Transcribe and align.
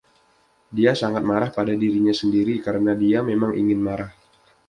Dia 0.77 0.91
sangat 1.01 1.21
marah 1.31 1.51
pada 1.57 1.73
dirinya 1.81 2.09
sendiri 2.21 2.55
karena 2.65 2.91
dia 3.03 3.19
memang 3.31 3.51
ingin 3.61 3.77
marah. 3.87 4.09